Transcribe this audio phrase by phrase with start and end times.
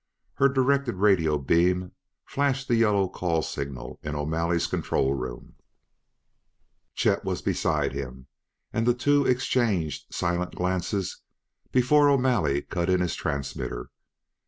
[0.33, 1.91] Her directed radio beam
[2.25, 5.53] flashed the yellow call signal in O'Malley's control room.
[6.95, 8.25] Chet was beside him,
[8.73, 11.21] and the two exchanged silent glances
[11.71, 13.91] before O'Malley cut in his transmitter.